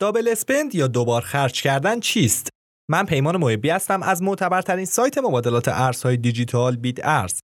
دابل 0.00 0.28
اسپند 0.28 0.74
یا 0.74 0.86
دوبار 0.86 1.22
خرج 1.22 1.62
کردن 1.62 2.00
چیست؟ 2.00 2.48
من 2.90 3.06
پیمان 3.06 3.36
محبی 3.36 3.70
هستم 3.70 4.02
از 4.02 4.22
معتبرترین 4.22 4.84
سایت 4.84 5.18
مبادلات 5.18 5.68
ارزهای 5.68 6.16
دیجیتال 6.16 6.76
بیت 6.76 6.98
ارز. 7.02 7.40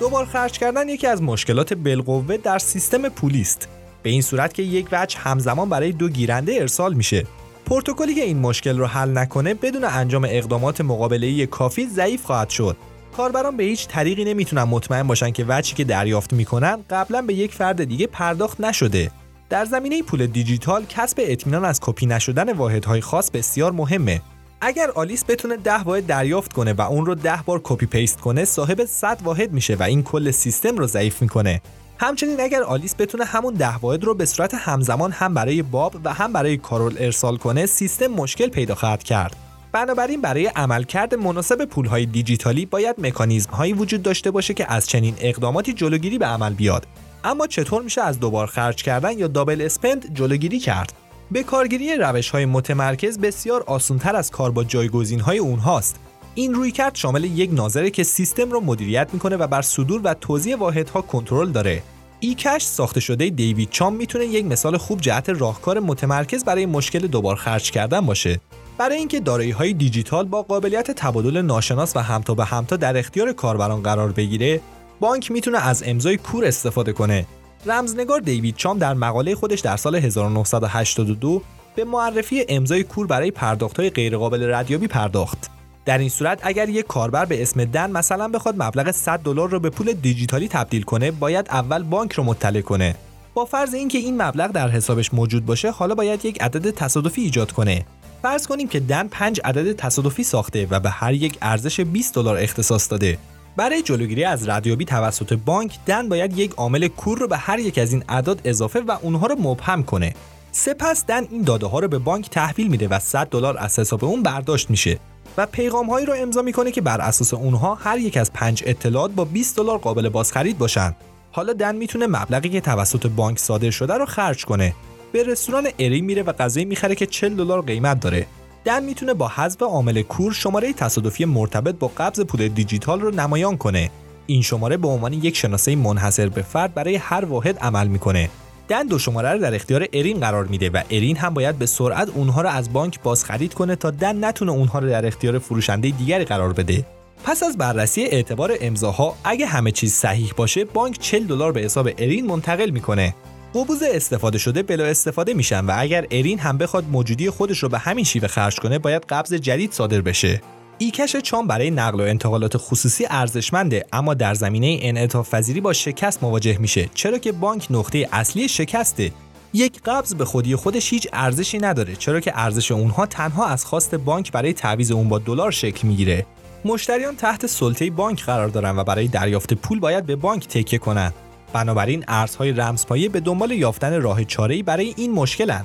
دوبار 0.00 0.26
خرج 0.26 0.58
کردن 0.58 0.88
یکی 0.88 1.06
از 1.06 1.22
مشکلات 1.22 1.74
بالقوه 1.74 2.36
در 2.36 2.58
سیستم 2.58 3.08
پولی 3.08 3.40
است. 3.40 3.68
به 4.02 4.10
این 4.10 4.22
صورت 4.22 4.54
که 4.54 4.62
یک 4.62 4.88
وجه 4.92 5.18
همزمان 5.18 5.68
برای 5.68 5.92
دو 5.92 6.08
گیرنده 6.08 6.54
ارسال 6.60 6.94
میشه 6.94 7.26
پروتکلی 7.66 8.14
که 8.14 8.22
این 8.22 8.38
مشکل 8.38 8.78
رو 8.78 8.86
حل 8.86 9.18
نکنه 9.18 9.54
بدون 9.54 9.84
انجام 9.84 10.26
اقدامات 10.30 10.80
مقابله 10.80 11.46
کافی 11.46 11.86
ضعیف 11.86 12.24
خواهد 12.24 12.50
شد. 12.50 12.76
کاربران 13.16 13.56
به 13.56 13.64
هیچ 13.64 13.88
طریقی 13.88 14.24
نمی‌تونن 14.24 14.62
مطمئن 14.62 15.02
باشن 15.02 15.30
که 15.30 15.44
وجهی 15.48 15.74
که 15.74 15.84
دریافت 15.84 16.32
می‌کنن 16.32 16.78
قبلا 16.90 17.22
به 17.22 17.34
یک 17.34 17.54
فرد 17.54 17.84
دیگه 17.84 18.06
پرداخت 18.06 18.60
نشده. 18.60 19.10
در 19.50 19.64
زمینه 19.64 20.02
پول 20.02 20.26
دیجیتال 20.26 20.84
کسب 20.88 21.20
اطمینان 21.22 21.64
از 21.64 21.80
کپی 21.80 22.06
نشدن 22.06 22.52
واحدهای 22.52 23.00
خاص 23.00 23.30
بسیار 23.30 23.72
مهمه. 23.72 24.20
اگر 24.60 24.90
آلیس 24.90 25.24
بتونه 25.28 25.56
10 25.56 25.82
واحد 25.82 26.06
دریافت 26.06 26.52
کنه 26.52 26.72
و 26.72 26.80
اون 26.80 27.06
رو 27.06 27.14
10 27.14 27.38
بار 27.46 27.60
copy 27.64 27.86
paste 27.86 28.20
کنه 28.20 28.44
صاحب 28.44 28.84
100 28.84 29.20
واحد 29.24 29.52
میشه 29.52 29.74
و 29.74 29.82
این 29.82 30.02
کل 30.02 30.30
سیستم 30.30 30.76
رو 30.76 30.86
ضعیف 30.86 31.22
می‌کنه. 31.22 31.60
همچنین 31.98 32.40
اگر 32.40 32.62
آلیس 32.62 32.94
بتونه 32.98 33.24
همون 33.24 33.54
ده 33.54 33.76
واحد 33.76 34.04
رو 34.04 34.14
به 34.14 34.24
صورت 34.26 34.54
همزمان 34.54 35.12
هم 35.12 35.34
برای 35.34 35.62
باب 35.62 35.94
و 36.04 36.12
هم 36.12 36.32
برای 36.32 36.56
کارول 36.56 36.96
ارسال 36.98 37.36
کنه 37.36 37.66
سیستم 37.66 38.06
مشکل 38.06 38.48
پیدا 38.48 38.74
خواهد 38.74 39.02
کرد. 39.02 39.36
بنابراین 39.72 40.20
برای 40.20 40.46
عملکرد 40.46 41.14
مناسب 41.14 41.64
پولهای 41.64 42.06
دیجیتالی 42.06 42.66
باید 42.66 42.96
مکانیزم 42.98 43.50
هایی 43.50 43.72
وجود 43.72 44.02
داشته 44.02 44.30
باشه 44.30 44.54
که 44.54 44.72
از 44.72 44.86
چنین 44.86 45.14
اقداماتی 45.20 45.72
جلوگیری 45.72 46.18
به 46.18 46.26
عمل 46.26 46.54
بیاد. 46.54 46.86
اما 47.24 47.46
چطور 47.46 47.82
میشه 47.82 48.02
از 48.02 48.20
دوبار 48.20 48.46
خرج 48.46 48.82
کردن 48.82 49.18
یا 49.18 49.26
دابل 49.26 49.62
اسپند 49.62 50.14
جلوگیری 50.14 50.58
کرد؟ 50.58 50.92
به 51.30 51.42
کارگیری 51.42 51.96
روش 51.96 52.30
های 52.30 52.46
متمرکز 52.46 53.18
بسیار 53.18 53.62
آسانتر 53.62 54.16
از 54.16 54.30
کار 54.30 54.50
با 54.50 54.64
جایگزین 54.64 55.20
های 55.20 55.38
اونهاست. 55.38 56.05
این 56.38 56.54
روی 56.54 56.70
کرد 56.70 56.94
شامل 56.94 57.24
یک 57.24 57.50
ناظره 57.52 57.90
که 57.90 58.02
سیستم 58.02 58.50
رو 58.50 58.60
مدیریت 58.60 59.08
می‌کنه 59.12 59.36
و 59.36 59.46
بر 59.46 59.62
صدور 59.62 60.00
و 60.04 60.14
توزیع 60.14 60.56
واحدها 60.56 61.02
کنترل 61.02 61.50
داره. 61.50 61.82
ای 62.20 62.34
کش 62.34 62.62
ساخته 62.62 63.00
شده 63.00 63.30
دیوید 63.30 63.70
چام 63.70 63.94
می‌تونه 63.94 64.26
یک 64.26 64.44
مثال 64.44 64.76
خوب 64.76 65.00
جهت 65.00 65.28
راهکار 65.28 65.80
متمرکز 65.80 66.44
برای 66.44 66.66
مشکل 66.66 67.06
دوبار 67.06 67.36
خرج 67.36 67.70
کردن 67.70 68.00
باشه. 68.00 68.40
برای 68.78 68.96
اینکه 68.96 69.20
دارایی 69.20 69.50
های 69.50 69.72
دیجیتال 69.72 70.24
با 70.24 70.42
قابلیت 70.42 70.90
تبادل 70.90 71.42
ناشناس 71.42 71.96
و 71.96 72.00
همتا 72.00 72.34
به 72.34 72.44
همتا 72.44 72.76
در 72.76 72.96
اختیار 72.96 73.32
کاربران 73.32 73.82
قرار 73.82 74.12
بگیره 74.12 74.60
بانک 75.00 75.30
می‌تونه 75.30 75.66
از 75.66 75.82
امضای 75.86 76.16
کور 76.16 76.44
استفاده 76.44 76.92
کنه. 76.92 77.26
رمزنگار 77.66 78.20
دیوید 78.20 78.56
چام 78.56 78.78
در 78.78 78.94
مقاله 78.94 79.34
خودش 79.34 79.60
در 79.60 79.76
سال 79.76 79.94
1982 79.94 81.42
به 81.76 81.84
معرفی 81.84 82.44
امضای 82.48 82.82
کور 82.82 83.06
برای 83.06 83.30
پرداخت‌های 83.30 83.90
غیرقابل 83.90 84.54
ردیابی 84.54 84.86
پرداخت. 84.86 85.55
در 85.86 85.98
این 85.98 86.08
صورت 86.08 86.40
اگر 86.42 86.68
یک 86.68 86.86
کاربر 86.86 87.24
به 87.24 87.42
اسم 87.42 87.64
دن 87.64 87.90
مثلا 87.90 88.28
بخواد 88.28 88.62
مبلغ 88.62 88.90
100 88.90 89.20
دلار 89.20 89.50
رو 89.50 89.60
به 89.60 89.70
پول 89.70 89.92
دیجیتالی 89.92 90.48
تبدیل 90.48 90.82
کنه 90.82 91.10
باید 91.10 91.48
اول 91.50 91.82
بانک 91.82 92.12
رو 92.12 92.24
مطلع 92.24 92.60
کنه. 92.60 92.94
با 93.34 93.44
فرض 93.44 93.74
اینکه 93.74 93.98
این 93.98 94.22
مبلغ 94.22 94.50
در 94.50 94.68
حسابش 94.68 95.14
موجود 95.14 95.46
باشه 95.46 95.70
حالا 95.70 95.94
باید 95.94 96.24
یک 96.24 96.42
عدد 96.42 96.70
تصادفی 96.70 97.22
ایجاد 97.22 97.52
کنه. 97.52 97.86
فرض 98.22 98.46
کنیم 98.46 98.68
که 98.68 98.80
دن 98.80 99.08
5 99.08 99.40
عدد 99.44 99.72
تصادفی 99.72 100.24
ساخته 100.24 100.66
و 100.70 100.80
به 100.80 100.90
هر 100.90 101.12
یک 101.12 101.38
ارزش 101.42 101.80
20 101.80 102.14
دلار 102.14 102.36
اختصاص 102.36 102.90
داده. 102.90 103.18
برای 103.56 103.82
جلوگیری 103.82 104.24
از 104.24 104.48
ردیابی 104.48 104.84
توسط 104.84 105.32
بانک 105.32 105.78
دن 105.86 106.08
باید 106.08 106.38
یک 106.38 106.52
عامل 106.56 106.88
کور 106.88 107.18
رو 107.18 107.28
به 107.28 107.36
هر 107.36 107.58
یک 107.58 107.78
از 107.78 107.92
این 107.92 108.04
اعداد 108.08 108.40
اضافه 108.44 108.80
و 108.80 108.96
اونها 109.02 109.26
رو 109.26 109.36
مبهم 109.38 109.82
کنه. 109.82 110.14
سپس 110.52 111.04
دن 111.06 111.26
این 111.30 111.42
داده 111.42 111.66
ها 111.66 111.78
رو 111.78 111.88
به 111.88 111.98
بانک 111.98 112.30
تحویل 112.30 112.68
میده 112.68 112.88
و 112.88 112.98
100 112.98 113.28
دلار 113.28 113.58
از 113.58 113.78
حساب 113.78 114.04
اون 114.04 114.22
برداشت 114.22 114.70
میشه. 114.70 114.98
و 115.38 115.46
پیغام 115.46 115.90
هایی 115.90 116.06
رو 116.06 116.14
امضا 116.16 116.42
می‌کنه 116.42 116.70
که 116.70 116.80
بر 116.80 117.00
اساس 117.00 117.34
اونها 117.34 117.74
هر 117.74 117.98
یک 117.98 118.16
از 118.16 118.32
پنج 118.32 118.62
اطلاعات 118.66 119.10
با 119.10 119.24
20 119.24 119.56
دلار 119.56 119.78
قابل 119.78 120.08
بازخرید 120.08 120.58
باشن. 120.58 120.96
حالا 121.32 121.52
دن 121.52 121.76
می‌تونه 121.76 122.06
مبلغی 122.06 122.48
که 122.48 122.60
توسط 122.60 123.06
بانک 123.06 123.38
صادر 123.38 123.70
شده 123.70 123.94
رو 123.94 124.06
خرج 124.06 124.44
کنه. 124.44 124.74
به 125.12 125.22
رستوران 125.22 125.68
اری 125.78 126.00
میره 126.00 126.22
و 126.22 126.32
غذایی 126.32 126.66
می‌خره 126.66 126.94
که 126.94 127.06
40 127.06 127.36
دلار 127.36 127.62
قیمت 127.62 128.00
داره. 128.00 128.26
دن 128.64 128.84
می‌تونه 128.84 129.14
با 129.14 129.28
حذف 129.28 129.62
عامل 129.62 130.02
کور 130.02 130.32
شماره 130.32 130.72
تصادفی 130.72 131.24
مرتبط 131.24 131.74
با 131.74 131.90
قبض 131.98 132.20
پول 132.20 132.48
دیجیتال 132.48 133.00
رو 133.00 133.10
نمایان 133.10 133.56
کنه. 133.56 133.90
این 134.26 134.42
شماره 134.42 134.76
به 134.76 134.88
عنوان 134.88 135.12
یک 135.12 135.36
شناسه 135.36 135.76
منحصر 135.76 136.28
به 136.28 136.42
فرد 136.42 136.74
برای 136.74 136.94
هر 136.94 137.24
واحد 137.24 137.58
عمل 137.58 137.86
می‌کنه. 137.86 138.30
دن 138.68 138.86
دو 138.86 138.98
شماره 138.98 139.32
رو 139.32 139.38
در 139.38 139.54
اختیار 139.54 139.86
ارین 139.92 140.20
قرار 140.20 140.44
میده 140.44 140.70
و 140.70 140.82
ارین 140.90 141.16
هم 141.16 141.34
باید 141.34 141.58
به 141.58 141.66
سرعت 141.66 142.08
اونها 142.14 142.42
رو 142.42 142.48
از 142.48 142.72
بانک 142.72 143.02
بازخرید 143.02 143.54
کنه 143.54 143.76
تا 143.76 143.90
دن 143.90 144.24
نتونه 144.24 144.52
اونها 144.52 144.78
رو 144.78 144.88
در 144.88 145.06
اختیار 145.06 145.38
فروشنده 145.38 145.90
دیگری 145.90 146.24
قرار 146.24 146.52
بده. 146.52 146.86
پس 147.24 147.42
از 147.42 147.58
بررسی 147.58 148.02
اعتبار 148.02 148.52
امضاها 148.60 149.16
اگه 149.24 149.46
همه 149.46 149.70
چیز 149.70 149.92
صحیح 149.92 150.32
باشه 150.36 150.64
بانک 150.64 150.98
40 151.00 151.26
دلار 151.26 151.52
به 151.52 151.60
حساب 151.60 151.88
ارین 151.98 152.26
منتقل 152.26 152.70
می‌کنه. 152.70 153.14
قبوز 153.54 153.82
استفاده 153.82 154.38
شده 154.38 154.62
بلا 154.62 154.84
استفاده 154.84 155.34
میشن 155.34 155.64
و 155.64 155.72
اگر 155.76 156.06
ارین 156.10 156.38
هم 156.38 156.58
بخواد 156.58 156.84
موجودی 156.90 157.30
خودش 157.30 157.58
رو 157.58 157.68
به 157.68 157.78
همین 157.78 158.04
شیوه 158.04 158.28
خرج 158.28 158.56
کنه 158.56 158.78
باید 158.78 159.04
قبض 159.08 159.34
جدید 159.34 159.72
صادر 159.72 160.00
بشه. 160.00 160.40
ایکش 160.78 161.16
چام 161.16 161.46
برای 161.46 161.70
نقل 161.70 162.00
و 162.00 162.04
انتقالات 162.04 162.56
خصوصی 162.56 163.06
ارزشمنده 163.10 163.84
اما 163.92 164.14
در 164.14 164.34
زمینه 164.34 164.78
انعطاف 164.80 165.34
پذیری 165.34 165.60
با 165.60 165.72
شکست 165.72 166.22
مواجه 166.22 166.58
میشه. 166.58 166.90
چرا 166.94 167.18
که 167.18 167.32
بانک 167.32 167.66
نقطه 167.70 168.08
اصلی 168.12 168.48
شکسته؟ 168.48 169.12
یک 169.52 169.80
قبض 169.82 170.14
به 170.14 170.24
خودی 170.24 170.56
خودش 170.56 170.92
هیچ 170.92 171.08
ارزشی 171.12 171.58
نداره 171.58 171.96
چرا 171.96 172.20
که 172.20 172.32
ارزش 172.34 172.72
اونها 172.72 173.06
تنها 173.06 173.46
از 173.46 173.64
خواست 173.64 173.94
بانک 173.94 174.32
برای 174.32 174.52
تعویض 174.52 174.90
اون 174.90 175.08
با 175.08 175.18
دلار 175.18 175.50
شکل 175.50 175.88
می‌گیره. 175.88 176.26
مشتریان 176.64 177.16
تحت 177.16 177.46
سلطه 177.46 177.90
بانک 177.90 178.24
قرار 178.24 178.48
دارن 178.48 178.78
و 178.78 178.84
برای 178.84 179.08
دریافت 179.08 179.54
پول 179.54 179.80
باید 179.80 180.06
به 180.06 180.16
بانک 180.16 180.48
تکیه 180.48 180.78
کنند 180.78 181.14
بنابراین 181.52 182.04
ارزهای 182.08 182.52
رمزپایه 182.52 183.08
به 183.08 183.20
دنبال 183.20 183.50
یافتن 183.50 184.02
راه 184.02 184.24
چاره‌ای 184.24 184.62
برای 184.62 184.94
این 184.96 185.12
مشکلن. 185.12 185.64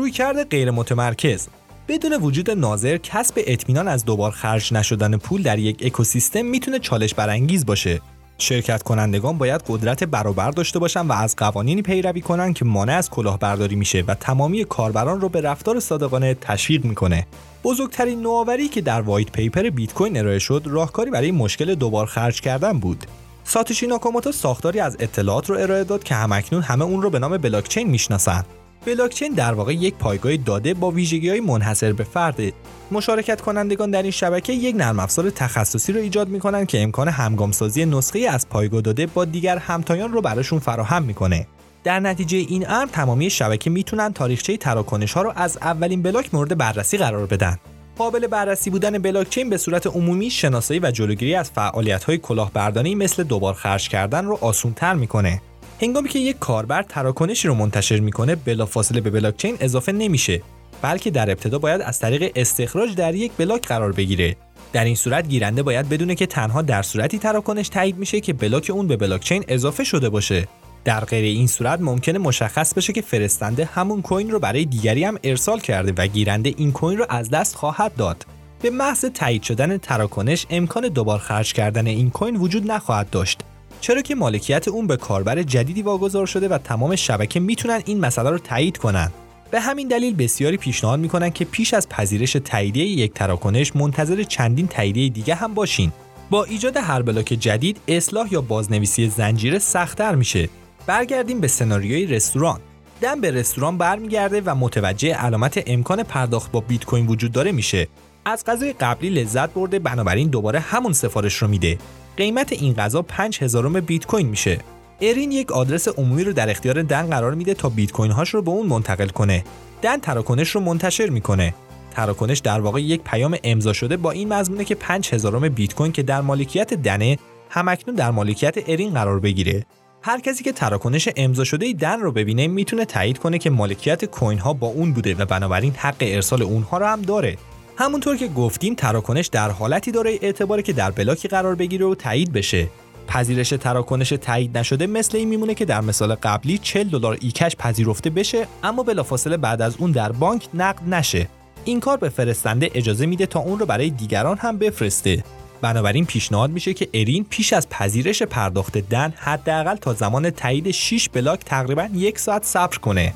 رویکرد 0.00 0.48
غیر 0.48 0.70
متمرکز 0.70 1.48
بدون 1.88 2.12
وجود 2.12 2.50
ناظر 2.50 2.96
کسب 2.96 3.34
اطمینان 3.46 3.88
از 3.88 4.04
دوبار 4.04 4.30
خرج 4.30 4.74
نشدن 4.74 5.16
پول 5.16 5.42
در 5.42 5.58
یک 5.58 5.82
اکوسیستم 5.86 6.42
می‌تونه 6.42 6.78
چالش 6.78 7.14
برانگیز 7.14 7.66
باشه 7.66 8.00
شرکت 8.38 8.82
کنندگان 8.82 9.38
باید 9.38 9.62
قدرت 9.68 10.04
برابر 10.04 10.50
داشته 10.50 10.78
باشن 10.78 11.06
و 11.06 11.12
از 11.12 11.36
قوانینی 11.36 11.82
پیروی 11.82 12.20
کنند 12.20 12.54
که 12.54 12.64
مانع 12.64 12.92
از 12.92 13.10
کلاهبرداری 13.10 13.76
میشه 13.76 14.04
و 14.06 14.14
تمامی 14.14 14.64
کاربران 14.64 15.20
رو 15.20 15.28
به 15.28 15.40
رفتار 15.40 15.80
صادقانه 15.80 16.34
تشویق 16.34 16.84
می‌کنه. 16.84 17.26
بزرگترین 17.64 18.22
نوآوری 18.22 18.68
که 18.68 18.80
در 18.80 19.00
وایت 19.00 19.32
پیپر 19.32 19.70
بیت 19.70 19.94
کوین 19.94 20.16
ارائه 20.16 20.38
شد 20.38 20.62
راهکاری 20.66 21.10
برای 21.10 21.30
مشکل 21.30 21.74
دوبار 21.74 22.06
خرج 22.06 22.40
کردن 22.40 22.78
بود. 22.78 23.06
ساتوشی 23.44 23.86
ناکاموتو 23.86 24.32
ساختاری 24.32 24.80
از 24.80 24.96
اطلاعات 25.00 25.50
رو 25.50 25.58
ارائه 25.58 25.84
داد 25.84 26.02
که 26.02 26.14
همکنون 26.14 26.62
همه 26.62 26.84
اون 26.84 27.02
رو 27.02 27.10
به 27.10 27.18
نام 27.18 27.36
بلاکچین 27.36 27.90
می‌شناسند. 27.90 28.46
بلاکچین 28.86 29.32
در 29.32 29.52
واقع 29.52 29.74
یک 29.74 29.94
پایگاه 29.94 30.36
داده 30.36 30.74
با 30.74 30.90
ویژگی 30.90 31.28
های 31.28 31.40
منحصر 31.40 31.92
به 31.92 32.04
فرده 32.04 32.52
مشارکت 32.90 33.40
کنندگان 33.40 33.90
در 33.90 34.02
این 34.02 34.10
شبکه 34.10 34.52
یک 34.52 34.76
نرم 34.76 35.00
افزار 35.00 35.30
تخصصی 35.30 35.92
رو 35.92 36.00
ایجاد 36.00 36.28
می‌کنن 36.28 36.66
که 36.66 36.82
امکان 36.82 37.08
همگامسازی 37.08 37.84
نسخه 37.84 38.18
از 38.18 38.48
پایگاه 38.48 38.80
داده 38.80 39.06
با 39.06 39.24
دیگر 39.24 39.58
همتایان 39.58 40.12
رو 40.12 40.20
براشون 40.20 40.58
فراهم 40.58 41.02
می‌کنه. 41.02 41.46
در 41.84 42.00
نتیجه 42.00 42.38
این 42.38 42.70
امر 42.70 42.86
تمامی 42.92 43.30
شبکه 43.30 43.70
می‌تونن 43.70 44.12
تاریخچه 44.12 44.56
تراکنش 44.56 45.12
ها 45.12 45.22
رو 45.22 45.32
از 45.36 45.58
اولین 45.62 46.02
بلاک 46.02 46.34
مورد 46.34 46.58
بررسی 46.58 46.98
قرار 46.98 47.26
بدن. 47.26 47.58
قابل 47.98 48.26
بررسی 48.26 48.70
بودن 48.70 48.98
بلاکچین 48.98 49.50
به 49.50 49.56
صورت 49.56 49.86
عمومی 49.86 50.30
شناسایی 50.30 50.80
و 50.80 50.90
جلوگیری 50.90 51.34
از 51.34 51.50
فعالیت 51.50 52.04
های 52.04 52.18
کلاهبرداری 52.18 52.94
مثل 52.94 53.22
دوبار 53.22 53.54
خرج 53.54 53.88
کردن 53.88 54.24
رو 54.24 54.38
آسونتر 54.40 54.94
می‌کنه. 54.94 55.42
هنگامی 55.82 56.08
که 56.08 56.18
یک 56.18 56.38
کاربر 56.38 56.82
تراکنشی 56.82 57.48
رو 57.48 57.54
منتشر 57.54 58.00
می‌کنه 58.00 58.34
بلافاصله 58.34 59.00
به 59.00 59.10
بلاکچین 59.10 59.56
اضافه 59.60 59.92
نمیشه 59.92 60.42
بلکه 60.82 61.10
در 61.10 61.30
ابتدا 61.30 61.58
باید 61.58 61.80
از 61.80 61.98
طریق 61.98 62.32
استخراج 62.36 62.94
در 62.94 63.14
یک 63.14 63.32
بلاک 63.32 63.66
قرار 63.66 63.92
بگیره. 63.92 64.36
در 64.72 64.84
این 64.84 64.94
صورت 64.94 65.28
گیرنده 65.28 65.62
باید 65.62 65.88
بدونه 65.88 66.14
که 66.14 66.26
تنها 66.26 66.62
در 66.62 66.82
صورتی 66.82 67.18
تراکنش 67.18 67.68
تایید 67.68 67.98
میشه 67.98 68.20
که 68.20 68.32
بلاک 68.32 68.70
اون 68.74 68.86
به 68.86 68.96
بلاکچین 68.96 69.44
اضافه 69.48 69.84
شده 69.84 70.08
باشه. 70.08 70.48
در 70.84 71.04
غیر 71.04 71.24
این 71.24 71.46
صورت 71.46 71.80
ممکنه 71.80 72.18
مشخص 72.18 72.74
بشه 72.74 72.92
که 72.92 73.02
فرستنده 73.02 73.64
همون 73.64 74.02
کوین 74.02 74.30
رو 74.30 74.38
برای 74.38 74.64
دیگری 74.64 75.04
هم 75.04 75.18
ارسال 75.24 75.60
کرده 75.60 75.92
و 75.96 76.06
گیرنده 76.06 76.54
این 76.56 76.72
کوین 76.72 76.98
رو 76.98 77.06
از 77.08 77.30
دست 77.30 77.56
خواهد 77.56 77.94
داد. 77.96 78.26
به 78.62 78.70
محض 78.70 79.04
تایید 79.04 79.42
شدن 79.42 79.78
تراکنش 79.78 80.46
امکان 80.50 80.88
دوبار 80.88 81.18
خرج 81.18 81.52
کردن 81.52 81.86
این 81.86 82.10
کوین 82.10 82.36
وجود 82.36 82.70
نخواهد 82.70 83.10
داشت. 83.10 83.40
چرا 83.80 84.02
که 84.02 84.14
مالکیت 84.14 84.68
اون 84.68 84.86
به 84.86 84.96
کاربر 84.96 85.42
جدیدی 85.42 85.82
واگذار 85.82 86.26
شده 86.26 86.48
و 86.48 86.58
تمام 86.58 86.96
شبکه 86.96 87.40
می‌تونن 87.40 87.82
این 87.84 88.00
مسئله 88.00 88.30
رو 88.30 88.38
تایید 88.38 88.76
کنن. 88.76 89.10
به 89.50 89.60
همین 89.60 89.88
دلیل 89.88 90.14
بسیاری 90.14 90.56
پیشنهاد 90.56 91.00
می‌کنن 91.00 91.30
که 91.30 91.44
پیش 91.44 91.74
از 91.74 91.88
پذیرش 91.88 92.32
تاییدیه 92.32 92.84
یک 92.84 93.12
تراکنش 93.14 93.76
منتظر 93.76 94.22
چندین 94.22 94.68
تاییدیه 94.68 95.08
دیگه 95.08 95.34
هم 95.34 95.54
باشین. 95.54 95.92
با 96.30 96.44
ایجاد 96.44 96.76
هر 96.76 97.02
بلاک 97.02 97.26
جدید 97.26 97.80
اصلاح 97.88 98.32
یا 98.32 98.40
بازنویسی 98.40 99.08
زنجیره 99.08 99.58
سختتر 99.58 100.14
میشه. 100.14 100.48
برگردیم 100.86 101.40
به 101.40 101.48
سناریوی 101.48 102.06
رستوران. 102.06 102.60
دم 103.00 103.20
به 103.20 103.30
رستوران 103.30 103.78
برمیگرده 103.78 104.42
و 104.46 104.54
متوجه 104.54 105.14
علامت 105.14 105.62
امکان 105.66 106.02
پرداخت 106.02 106.52
با 106.52 106.60
بیت 106.60 106.84
کوین 106.84 107.06
وجود 107.06 107.32
داره 107.32 107.52
میشه. 107.52 107.88
از 108.24 108.44
غذای 108.44 108.72
قبلی 108.72 109.10
لذت 109.10 109.50
برده 109.50 109.78
بنابراین 109.78 110.28
دوباره 110.28 110.60
همون 110.60 110.92
سفارش 110.92 111.34
رو 111.34 111.48
میده. 111.48 111.78
قیمت 112.16 112.52
این 112.52 112.74
غذا 112.74 113.02
5000 113.02 113.80
بیت 113.80 114.06
کوین 114.06 114.26
میشه. 114.26 114.58
ارین 115.00 115.32
یک 115.32 115.52
آدرس 115.52 115.88
عمومی 115.88 116.24
رو 116.24 116.32
در 116.32 116.50
اختیار 116.50 116.82
دن 116.82 117.06
قرار 117.06 117.34
میده 117.34 117.54
تا 117.54 117.68
بیت 117.68 117.92
کوین 117.92 118.10
هاش 118.10 118.28
رو 118.28 118.42
به 118.42 118.50
اون 118.50 118.66
منتقل 118.66 119.08
کنه. 119.08 119.44
دن 119.82 119.96
تراکنش 119.96 120.50
رو 120.50 120.60
منتشر 120.60 121.10
می‌کنه. 121.10 121.54
تراکنش 121.90 122.38
در 122.38 122.60
واقع 122.60 122.82
یک 122.82 123.00
پیام 123.04 123.36
امضا 123.44 123.72
شده 123.72 123.96
با 123.96 124.10
این 124.10 124.32
مضمونه 124.32 124.64
که 124.64 124.74
5000 124.74 125.48
بیت 125.48 125.74
کوین 125.74 125.92
که 125.92 126.02
در 126.02 126.20
مالکیت 126.20 126.74
دنه 126.74 127.18
همکنون 127.50 127.96
در 127.96 128.10
مالکیت 128.10 128.54
ارین 128.66 128.94
قرار 128.94 129.20
بگیره. 129.20 129.66
هر 130.02 130.20
کسی 130.20 130.44
که 130.44 130.52
تراکنش 130.52 131.08
امضا 131.16 131.44
شده 131.44 131.72
دن 131.72 132.00
رو 132.00 132.12
ببینه 132.12 132.46
می‌تونه 132.46 132.84
تایید 132.84 133.18
کنه 133.18 133.38
که 133.38 133.50
مالکیت 133.50 134.04
کوین 134.04 134.38
ها 134.38 134.52
با 134.52 134.66
اون 134.66 134.92
بوده 134.92 135.14
و 135.14 135.24
بنابراین 135.24 135.72
حق 135.76 135.96
ارسال 136.00 136.42
اونها 136.42 136.78
رو 136.78 136.86
هم 136.86 137.02
داره. 137.02 137.36
همونطور 137.80 138.16
که 138.16 138.28
گفتیم 138.28 138.74
تراکنش 138.74 139.26
در 139.26 139.50
حالتی 139.50 139.92
داره 139.92 140.18
اعتباری 140.22 140.62
که 140.62 140.72
در 140.72 140.90
بلاکی 140.90 141.28
قرار 141.28 141.54
بگیره 141.54 141.86
و 141.86 141.94
تایید 141.94 142.32
بشه. 142.32 142.68
پذیرش 143.06 143.48
تراکنش 143.48 144.08
تایید 144.08 144.58
نشده 144.58 144.86
مثل 144.86 145.18
این 145.18 145.28
میمونه 145.28 145.54
که 145.54 145.64
در 145.64 145.80
مثال 145.80 146.14
قبلی 146.14 146.58
40 146.58 146.88
دلار 146.88 147.18
ایکش 147.20 147.56
پذیرفته 147.56 148.10
بشه 148.10 148.46
اما 148.62 148.82
بلافاصله 148.82 149.36
بعد 149.36 149.62
از 149.62 149.76
اون 149.78 149.90
در 149.90 150.12
بانک 150.12 150.48
نقد 150.54 150.94
نشه. 150.94 151.28
این 151.64 151.80
کار 151.80 151.96
به 151.96 152.08
فرستنده 152.08 152.70
اجازه 152.74 153.06
میده 153.06 153.26
تا 153.26 153.40
اون 153.40 153.58
رو 153.58 153.66
برای 153.66 153.90
دیگران 153.90 154.38
هم 154.38 154.58
بفرسته. 154.58 155.24
بنابراین 155.60 156.06
پیشنهاد 156.06 156.50
میشه 156.50 156.74
که 156.74 156.88
ارین 156.94 157.24
پیش 157.24 157.52
از 157.52 157.68
پذیرش 157.68 158.22
پرداخت 158.22 158.78
دن 158.78 159.14
حداقل 159.16 159.76
تا 159.76 159.94
زمان 159.94 160.30
تایید 160.30 160.70
6 160.70 161.08
بلاک 161.08 161.40
تقریبا 161.44 161.88
یک 161.94 162.18
ساعت 162.18 162.44
صبر 162.44 162.78
کنه. 162.78 163.12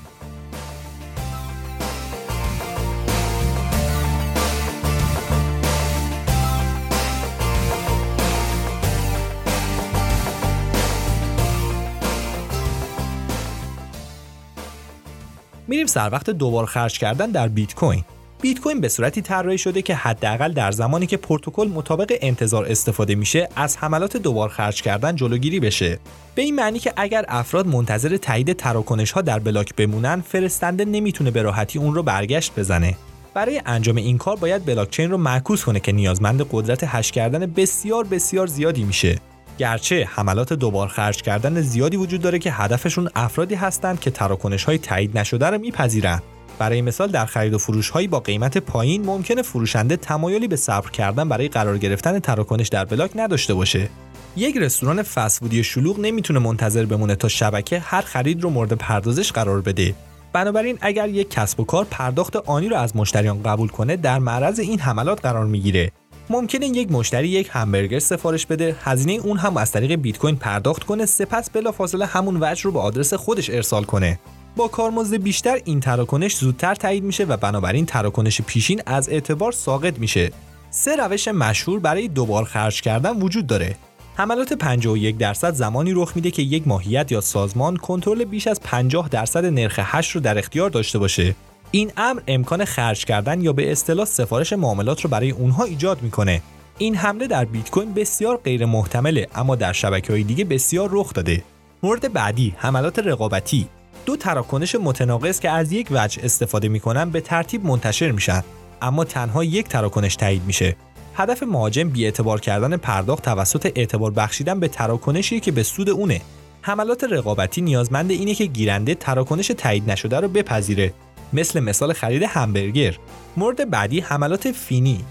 میریم 15.68 15.86
سر 15.86 16.08
وقت 16.12 16.30
دوبار 16.30 16.66
خرج 16.66 16.98
کردن 16.98 17.30
در 17.30 17.48
بیت 17.48 17.74
کوین 17.74 18.04
بیت 18.44 18.60
کوین 18.60 18.80
به 18.80 18.88
صورتی 18.88 19.22
طراحی 19.22 19.58
شده 19.58 19.82
که 19.82 19.94
حداقل 19.94 20.52
در 20.52 20.72
زمانی 20.72 21.06
که 21.06 21.16
پروتکل 21.16 21.68
مطابق 21.68 22.18
انتظار 22.20 22.64
استفاده 22.64 23.14
میشه 23.14 23.48
از 23.56 23.76
حملات 23.76 24.16
دوبار 24.16 24.48
خرج 24.48 24.82
کردن 24.82 25.16
جلوگیری 25.16 25.60
بشه. 25.60 25.98
به 26.34 26.42
این 26.42 26.54
معنی 26.54 26.78
که 26.78 26.92
اگر 26.96 27.24
افراد 27.28 27.66
منتظر 27.66 28.16
تایید 28.16 28.52
تراکنش 28.52 29.12
ها 29.12 29.22
در 29.22 29.38
block 29.38 29.74
بمونن 29.74 30.20
فرستنده 30.20 30.84
نمی‌تونه 30.84 31.30
به 31.30 31.42
راحتی 31.42 31.78
اون 31.78 31.94
رو 31.94 32.02
برگشت 32.02 32.52
بزنه. 32.56 32.96
برای 33.34 33.62
انجام 33.66 33.96
این 33.96 34.18
کار 34.18 34.36
باید 34.36 34.64
بلاکچین 34.64 35.10
رو 35.10 35.16
معکوس 35.16 35.64
کنه 35.64 35.80
که 35.80 35.92
نیازمند 35.92 36.46
قدرت 36.52 36.84
hash 36.84 37.12
کردن 37.12 37.46
بسیار 37.46 38.04
بسیار 38.04 38.46
زیادی 38.46 38.84
میشه. 38.84 39.18
گرچه 39.58 40.08
حملات 40.10 40.52
دوبار 40.52 40.88
خرج 40.88 41.22
کردن 41.22 41.60
زیادی 41.60 41.96
وجود 41.96 42.20
داره 42.20 42.38
که 42.38 42.52
هدفشون 42.52 43.08
افرادی 43.14 43.54
هستند 43.54 44.00
که 44.00 44.10
تراکنش 44.10 44.64
های 44.64 44.78
تایید 44.78 45.18
نشده 45.18 45.46
رو 45.46 45.58
میپذیرن. 45.58 46.22
برای 46.58 46.82
مثال 46.82 47.10
در 47.10 47.26
خرید 47.26 47.54
و 47.54 47.58
فروش 47.58 47.90
هایی 47.90 48.08
با 48.08 48.20
قیمت 48.20 48.58
پایین 48.58 49.04
ممکنه 49.04 49.42
فروشنده 49.42 49.96
تمایلی 49.96 50.48
به 50.48 50.56
صبر 50.56 50.90
کردن 50.90 51.28
برای 51.28 51.48
قرار 51.48 51.78
گرفتن 51.78 52.18
تراکنش 52.18 52.68
در 52.68 52.84
بلاک 52.84 53.10
نداشته 53.14 53.54
باشه. 53.54 53.88
یک 54.36 54.56
رستوران 54.56 55.02
فسفودی 55.02 55.64
شلوغ 55.64 56.00
نمی‌تونه 56.00 56.38
منتظر 56.38 56.84
بمونه 56.84 57.16
تا 57.16 57.28
شبکه 57.28 57.78
هر 57.78 58.00
خرید 58.00 58.42
رو 58.42 58.50
مورد 58.50 58.72
پردازش 58.72 59.32
قرار 59.32 59.60
بده. 59.60 59.94
بنابراین 60.32 60.78
اگر 60.80 61.08
یک 61.08 61.30
کسب 61.30 61.60
و 61.60 61.64
کار 61.64 61.86
پرداخت 61.90 62.36
آنی 62.36 62.68
رو 62.68 62.76
از 62.76 62.96
مشتریان 62.96 63.42
قبول 63.42 63.68
کنه 63.68 63.96
در 63.96 64.18
معرض 64.18 64.58
این 64.58 64.80
حملات 64.80 65.20
قرار 65.20 65.46
می‌گیره. 65.46 65.92
ممکنه 66.30 66.66
یک 66.66 66.92
مشتری 66.92 67.28
یک 67.28 67.48
همبرگر 67.52 67.98
سفارش 67.98 68.46
بده 68.46 68.76
هزینه 68.84 69.12
اون 69.12 69.38
هم 69.38 69.56
از 69.56 69.72
طریق 69.72 69.92
بیت 69.94 70.18
کوین 70.18 70.36
پرداخت 70.36 70.84
کنه 70.84 71.06
سپس 71.06 71.50
بلافاصله 71.50 72.06
همون 72.06 72.38
وجه 72.40 72.62
رو 72.62 72.72
به 72.72 72.78
آدرس 72.78 73.14
خودش 73.14 73.50
ارسال 73.50 73.84
کنه. 73.84 74.18
با 74.56 74.68
کارمزد 74.68 75.16
بیشتر 75.16 75.58
این 75.64 75.80
تراکنش 75.80 76.36
زودتر 76.36 76.74
تایید 76.74 77.04
میشه 77.04 77.24
و 77.24 77.36
بنابراین 77.36 77.86
تراکنش 77.86 78.40
پیشین 78.42 78.82
از 78.86 79.08
اعتبار 79.08 79.52
ساقط 79.52 79.98
میشه. 79.98 80.30
سه 80.70 80.96
روش 80.96 81.28
مشهور 81.28 81.78
برای 81.78 82.08
دوبار 82.08 82.44
خرج 82.44 82.80
کردن 82.80 83.20
وجود 83.20 83.46
داره. 83.46 83.76
حملات 84.16 84.52
51 84.52 85.16
درصد 85.16 85.54
زمانی 85.54 85.92
رخ 85.92 86.12
میده 86.16 86.30
که 86.30 86.42
یک 86.42 86.68
ماهیت 86.68 87.12
یا 87.12 87.20
سازمان 87.20 87.76
کنترل 87.76 88.24
بیش 88.24 88.46
از 88.46 88.60
50 88.60 89.08
درصد 89.08 89.44
نرخ 89.44 89.80
هش 89.82 90.10
رو 90.10 90.20
در 90.20 90.38
اختیار 90.38 90.70
داشته 90.70 90.98
باشه. 90.98 91.34
این 91.74 91.92
امر 91.96 92.20
امکان 92.26 92.64
خرج 92.64 93.04
کردن 93.04 93.40
یا 93.40 93.52
به 93.52 93.72
اصطلاح 93.72 94.04
سفارش 94.06 94.52
معاملات 94.52 95.00
رو 95.00 95.10
برای 95.10 95.30
اونها 95.30 95.64
ایجاد 95.64 96.02
می‌کنه. 96.02 96.42
این 96.78 96.94
حمله 96.94 97.26
در 97.26 97.44
بیت 97.44 97.70
کوین 97.70 97.94
بسیار 97.94 98.36
غیر 98.36 98.66
محتمله 98.66 99.28
اما 99.34 99.56
در 99.56 99.72
شبکه 99.72 100.12
های 100.12 100.22
دیگه 100.22 100.44
بسیار 100.44 100.88
رخ 100.92 101.12
داده. 101.12 101.42
مورد 101.82 102.12
بعدی 102.12 102.54
حملات 102.56 102.98
رقابتی. 102.98 103.66
دو 104.06 104.16
تراکنش 104.16 104.74
متناقض 104.74 105.40
که 105.40 105.50
از 105.50 105.72
یک 105.72 105.88
وجه 105.90 106.24
استفاده 106.24 106.68
می‌کنن 106.68 107.10
به 107.10 107.20
ترتیب 107.20 107.64
منتشر 107.64 108.10
میشن 108.10 108.42
اما 108.82 109.04
تنها 109.04 109.44
یک 109.44 109.68
تراکنش 109.68 110.16
تایید 110.16 110.42
میشه. 110.46 110.76
هدف 111.14 111.42
مهاجم 111.42 111.92
اعتبار 111.96 112.40
کردن 112.40 112.76
پرداخت 112.76 113.24
توسط 113.24 113.72
اعتبار 113.74 114.10
بخشیدن 114.10 114.60
به 114.60 114.68
تراکنشی 114.68 115.40
که 115.40 115.52
به 115.52 115.62
سود 115.62 115.90
اونه. 115.90 116.20
حملات 116.62 117.04
رقابتی 117.04 117.60
نیازمند 117.60 118.10
اینه 118.10 118.34
که 118.34 118.44
گیرنده 118.44 118.94
تراکنش 118.94 119.46
تایید 119.46 119.90
نشده 119.90 120.20
رو 120.20 120.28
بپذیره. 120.28 120.94
مثل 121.34 121.60
مثال 121.60 121.92
خرید 121.92 122.22
همبرگر. 122.22 122.96
مورد 123.36 123.70
بعدی 123.70 124.00
حملات 124.00 124.52
فینی. 124.52 125.04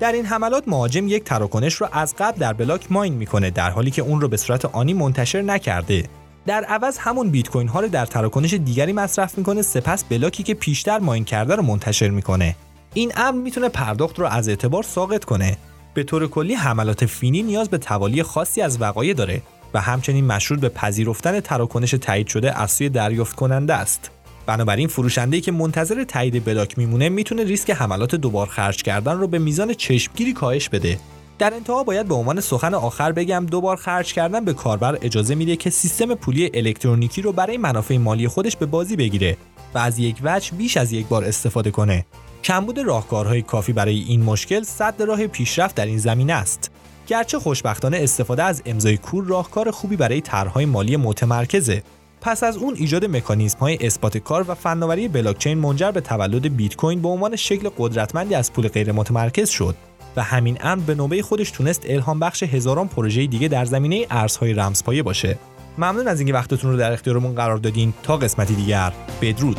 در 0.00 0.12
این 0.12 0.24
حملات 0.24 0.64
مهاجم 0.66 1.08
یک 1.08 1.24
تراکنش 1.24 1.74
رو 1.74 1.88
از 1.92 2.14
قبل 2.18 2.38
در 2.38 2.52
بلاک 2.52 2.92
ماین 2.92 3.14
می‌کنه 3.14 3.50
در 3.50 3.70
حالی 3.70 3.90
که 3.90 4.02
اون 4.02 4.20
رو 4.20 4.28
به 4.28 4.36
صورت 4.36 4.64
آنی 4.64 4.94
منتشر 4.94 5.42
نکرده. 5.42 6.04
در 6.46 6.64
عوض 6.64 6.98
همون 6.98 7.30
بیت 7.30 7.48
کوین 7.48 7.68
ها 7.68 7.80
رو 7.80 7.88
در 7.88 8.06
تراکنش 8.06 8.54
دیگری 8.54 8.92
مصرف 8.92 9.38
می‌کنه 9.38 9.62
سپس 9.62 10.04
بلاکی 10.04 10.42
که 10.42 10.54
پیشتر 10.54 10.98
ماین 10.98 11.24
کرده 11.24 11.54
رو 11.54 11.62
منتشر 11.62 12.08
می‌کنه. 12.08 12.56
این 12.94 13.12
امر 13.16 13.38
می‌تونه 13.42 13.68
پرداخت 13.68 14.18
رو 14.18 14.26
از 14.26 14.48
اعتبار 14.48 14.82
ساقط 14.82 15.24
کنه. 15.24 15.56
به 15.94 16.02
طور 16.02 16.26
کلی 16.26 16.54
حملات 16.54 17.06
فینی 17.06 17.42
نیاز 17.42 17.68
به 17.68 17.78
توالی 17.78 18.22
خاصی 18.22 18.60
از 18.60 18.80
وقایع 18.80 19.14
داره 19.14 19.42
و 19.74 19.80
همچنین 19.80 20.26
مشروط 20.26 20.60
به 20.60 20.68
پذیرفتن 20.68 21.40
تراکنش 21.40 21.90
تایید 21.90 22.26
شده 22.26 22.60
از 22.60 22.70
سوی 22.70 22.88
دریافت 22.88 23.36
کننده 23.36 23.74
است. 23.74 24.10
بنابراین 24.48 24.88
فروشنده 24.88 25.40
که 25.40 25.52
منتظر 25.52 26.04
تایید 26.04 26.44
بلاک 26.44 26.78
میمونه 26.78 27.08
می‌تونه 27.08 27.44
ریسک 27.44 27.70
حملات 27.70 28.14
دوبار 28.14 28.46
خرج 28.46 28.82
کردن 28.82 29.18
رو 29.18 29.28
به 29.28 29.38
میزان 29.38 29.74
چشمگیری 29.74 30.32
کاهش 30.32 30.68
بده. 30.68 30.98
در 31.38 31.54
انتها 31.54 31.84
باید 31.84 32.08
به 32.08 32.14
عنوان 32.14 32.40
سخن 32.40 32.74
آخر 32.74 33.12
بگم 33.12 33.46
دوبار 33.46 33.76
خرج 33.76 34.12
کردن 34.12 34.44
به 34.44 34.52
کاربر 34.52 34.98
اجازه 35.02 35.34
میده 35.34 35.56
که 35.56 35.70
سیستم 35.70 36.14
پولی 36.14 36.50
الکترونیکی 36.54 37.22
رو 37.22 37.32
برای 37.32 37.58
منافع 37.58 37.96
مالی 37.96 38.28
خودش 38.28 38.56
به 38.56 38.66
بازی 38.66 38.96
بگیره 38.96 39.36
و 39.74 39.78
از 39.78 39.98
یک 39.98 40.16
وجه 40.22 40.52
بیش 40.56 40.76
از 40.76 40.92
یک 40.92 41.06
بار 41.06 41.24
استفاده 41.24 41.70
کنه. 41.70 42.06
کمبود 42.44 42.78
راهکارهای 42.78 43.42
کافی 43.42 43.72
برای 43.72 44.04
این 44.08 44.22
مشکل 44.22 44.62
صد 44.62 45.02
راه 45.02 45.26
پیشرفت 45.26 45.74
در 45.74 45.86
این 45.86 45.98
زمینه 45.98 46.32
است. 46.32 46.70
گرچه 47.06 47.38
خوشبختانه 47.38 47.96
استفاده 47.96 48.42
از 48.42 48.62
امضای 48.66 48.96
کور 48.96 49.24
راهکار 49.24 49.70
خوبی 49.70 49.96
برای 49.96 50.20
طرحهای 50.20 50.64
مالی 50.64 50.96
متمرکزه. 50.96 51.82
پس 52.20 52.42
از 52.42 52.56
اون 52.56 52.74
ایجاد 52.74 53.04
مکانیزم 53.04 53.58
های 53.58 53.86
اثبات 53.86 54.18
کار 54.18 54.44
و 54.48 54.54
فناوری 54.54 55.08
بلاکچین 55.08 55.58
منجر 55.58 55.90
به 55.90 56.00
تولد 56.00 56.56
بیت 56.56 56.76
کوین 56.76 57.02
به 57.02 57.08
عنوان 57.08 57.36
شکل 57.36 57.70
قدرتمندی 57.78 58.34
از 58.34 58.52
پول 58.52 58.68
غیر 58.68 58.92
متمرکز 58.92 59.48
شد 59.48 59.74
و 60.16 60.22
همین 60.22 60.58
امر 60.60 60.82
به 60.82 60.94
نوبه 60.94 61.22
خودش 61.22 61.50
تونست 61.50 61.82
الهام 61.86 62.20
بخش 62.20 62.42
هزاران 62.42 62.88
پروژه 62.88 63.26
دیگه 63.26 63.48
در 63.48 63.64
زمینه 63.64 64.06
ارزهای 64.10 64.52
رمزپایه 64.52 65.02
باشه. 65.02 65.38
ممنون 65.78 66.08
از 66.08 66.20
اینکه 66.20 66.34
وقتتون 66.34 66.70
رو 66.70 66.76
در 66.76 66.92
اختیارمون 66.92 67.34
قرار 67.34 67.56
دادین. 67.56 67.94
تا 68.02 68.16
قسمتی 68.16 68.54
دیگر. 68.54 68.92
بدرود. 69.22 69.58